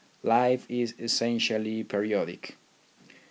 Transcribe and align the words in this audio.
Life 0.23 0.65
is 0.67 0.95
essentially 0.97 1.83
periodic. 1.83 2.55